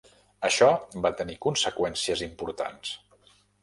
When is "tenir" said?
1.21-1.37